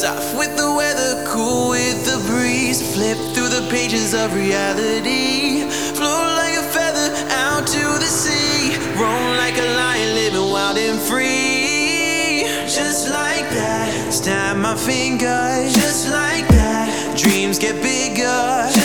[0.00, 2.80] Soft with the weather, cool with the breeze.
[2.94, 5.68] Flip through the pages of reality.
[5.92, 8.78] Float like a feather out to the sea.
[8.96, 12.44] Roam like a lion, living wild and free.
[12.66, 15.74] Just like that, stab my fingers.
[15.74, 18.79] Just like that, dreams get bigger.